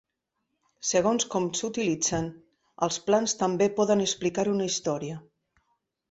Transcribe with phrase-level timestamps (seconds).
[0.91, 2.29] Segons com s'utilitzen,
[2.87, 5.19] els plans també poden explicar una història.